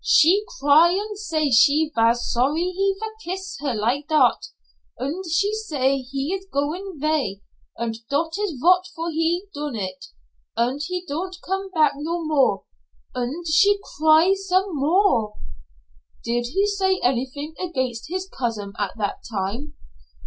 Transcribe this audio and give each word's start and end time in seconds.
She 0.03 0.43
cry, 0.59 0.93
und 0.93 1.15
say 1.19 1.51
she 1.51 1.91
vas 1.93 2.31
sorry 2.31 2.71
he 2.75 2.95
vas 2.99 3.13
kiss 3.23 3.59
her 3.59 3.75
like 3.75 4.07
dot, 4.07 4.43
und 4.97 5.23
he 5.29 5.53
say 5.53 5.99
he 5.99 6.33
is 6.33 6.47
goin' 6.51 6.99
vay, 6.99 7.41
und 7.77 7.97
dot 8.09 8.33
is 8.39 8.55
vot 8.59 8.87
for 8.95 9.11
he 9.11 9.45
done 9.53 9.75
it, 9.75 10.05
und 10.57 10.81
he 10.87 11.05
don't 11.07 11.35
come 11.45 11.69
back 11.75 11.91
no 11.97 12.25
more, 12.25 12.63
und 13.13 13.45
she 13.47 13.79
cry 13.99 14.33
some 14.33 14.69
more." 14.73 15.33
"Did 16.23 16.47
he 16.47 16.65
say 16.65 16.99
anything 17.03 17.53
against 17.61 18.07
his 18.07 18.27
cousin 18.27 18.73
at 18.79 18.97
that 18.97 19.17
time?" 19.31 19.75